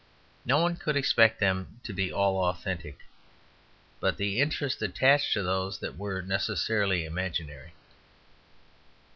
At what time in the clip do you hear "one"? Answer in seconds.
0.59-0.77